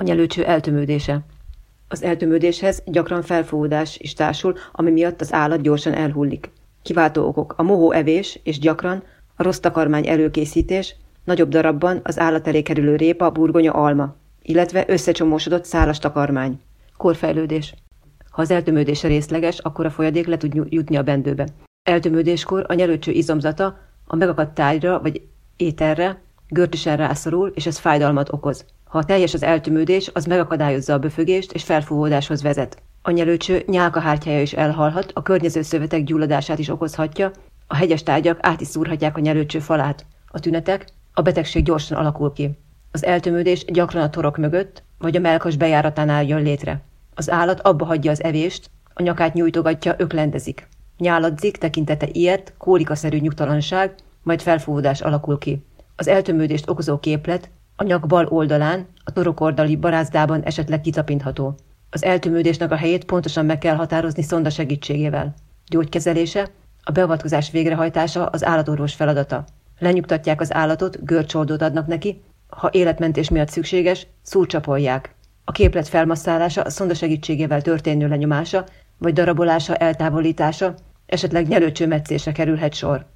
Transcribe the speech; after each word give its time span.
A 0.00 0.02
nyelőcső 0.02 0.44
eltömődése. 0.44 1.20
Az 1.88 2.02
eltömődéshez 2.02 2.82
gyakran 2.86 3.22
felfúvódás 3.22 3.98
is 3.98 4.12
társul, 4.12 4.54
ami 4.72 4.90
miatt 4.90 5.20
az 5.20 5.32
állat 5.32 5.60
gyorsan 5.60 5.92
elhullik. 5.92 6.50
Kiváltó 6.82 7.26
okok 7.26 7.54
a 7.56 7.62
mohó 7.62 7.90
evés 7.92 8.40
és 8.42 8.58
gyakran 8.58 9.02
a 9.36 9.42
rossz 9.42 9.58
takarmány 9.58 10.08
előkészítés, 10.08 10.96
nagyobb 11.24 11.48
darabban 11.48 12.00
az 12.02 12.18
állat 12.18 12.46
elé 12.46 12.62
kerülő 12.62 12.96
répa, 12.96 13.30
burgonya, 13.30 13.72
alma, 13.72 14.16
illetve 14.42 14.84
összecsomósodott 14.88 15.64
szálas 15.64 15.98
takarmány. 15.98 16.60
Korfejlődés. 16.96 17.74
Ha 18.30 18.42
az 18.42 18.50
eltömődése 18.50 19.08
részleges, 19.08 19.58
akkor 19.58 19.86
a 19.86 19.90
folyadék 19.90 20.26
le 20.26 20.36
tud 20.36 20.54
jutni 20.68 20.96
a 20.96 21.02
bendőbe. 21.02 21.46
Eltömődéskor 21.82 22.64
a 22.68 22.74
nyelőcső 22.74 23.10
izomzata 23.10 23.78
a 24.06 24.16
megakadt 24.16 24.54
tájra 24.54 25.00
vagy 25.00 25.22
éterre 25.56 26.22
görcsösen 26.48 26.96
rászorul, 26.96 27.48
és 27.54 27.66
ez 27.66 27.78
fájdalmat 27.78 28.32
okoz. 28.32 28.64
Ha 28.90 29.04
teljes 29.04 29.34
az 29.34 29.42
eltömődés, 29.42 30.10
az 30.12 30.24
megakadályozza 30.24 30.92
a 30.92 30.98
böfögést 30.98 31.52
és 31.52 31.62
felfúvódáshoz 31.62 32.42
vezet. 32.42 32.82
A 33.02 33.10
nyelőcső 33.10 33.62
nyálkahártyája 33.66 34.40
is 34.40 34.52
elhalhat, 34.52 35.10
a 35.14 35.22
környező 35.22 35.62
szövetek 35.62 36.04
gyulladását 36.04 36.58
is 36.58 36.68
okozhatja, 36.68 37.30
a 37.66 37.76
hegyes 37.76 38.02
tárgyak 38.02 38.38
át 38.40 38.60
is 38.60 38.66
szúrhatják 38.66 39.16
a 39.16 39.20
nyelőcső 39.20 39.58
falát. 39.58 40.06
A 40.26 40.40
tünetek, 40.40 40.88
a 41.14 41.22
betegség 41.22 41.64
gyorsan 41.64 41.98
alakul 41.98 42.32
ki. 42.32 42.58
Az 42.90 43.04
eltömődés 43.04 43.64
gyakran 43.64 44.02
a 44.02 44.10
torok 44.10 44.36
mögött, 44.36 44.82
vagy 44.98 45.16
a 45.16 45.20
melkas 45.20 45.56
bejáratánál 45.56 46.24
jön 46.24 46.42
létre. 46.42 46.82
Az 47.14 47.30
állat 47.30 47.60
abba 47.60 47.84
hagyja 47.84 48.10
az 48.10 48.22
evést, 48.22 48.70
a 48.94 49.02
nyakát 49.02 49.34
nyújtogatja, 49.34 49.94
öklendezik. 49.98 50.68
Nyáladzik, 50.98 51.56
tekintete 51.56 52.08
ilyet, 52.12 52.54
kólikaszerű 52.58 53.18
nyugtalanság, 53.18 53.94
majd 54.22 54.42
felfúvódás 54.42 55.00
alakul 55.00 55.38
ki. 55.38 55.64
Az 55.96 56.08
eltömődést 56.08 56.68
okozó 56.68 56.98
képlet 56.98 57.50
nyak 57.84 58.06
bal 58.06 58.26
oldalán, 58.26 58.86
a 59.04 59.12
torokordali 59.12 59.76
barázdában 59.76 60.42
esetleg 60.42 60.80
kitapintható. 60.80 61.54
Az 61.90 62.04
eltömődésnek 62.04 62.70
a 62.70 62.76
helyét 62.76 63.04
pontosan 63.04 63.44
meg 63.44 63.58
kell 63.58 63.74
határozni 63.74 64.22
szonda 64.22 64.50
segítségével. 64.50 65.34
Gyógykezelése, 65.66 66.50
a 66.82 66.90
beavatkozás 66.90 67.50
végrehajtása 67.50 68.26
az 68.26 68.44
állatorvos 68.44 68.94
feladata. 68.94 69.44
Lenyugtatják 69.78 70.40
az 70.40 70.54
állatot, 70.54 71.04
görcsoldót 71.04 71.62
adnak 71.62 71.86
neki, 71.86 72.22
ha 72.48 72.68
életmentés 72.72 73.28
miatt 73.28 73.48
szükséges, 73.48 74.06
szúrcsapolják. 74.22 75.14
A 75.44 75.52
képlet 75.52 75.88
felmasszálása, 75.88 76.62
a 76.62 76.70
szonda 76.70 76.94
segítségével 76.94 77.62
történő 77.62 78.08
lenyomása, 78.08 78.64
vagy 78.98 79.12
darabolása, 79.12 79.76
eltávolítása, 79.76 80.74
esetleg 81.06 81.48
nyelőcsőmetszésre 81.48 82.32
kerülhet 82.32 82.74
sor. 82.74 83.06